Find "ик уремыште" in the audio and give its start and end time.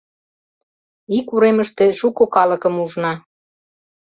1.17-1.85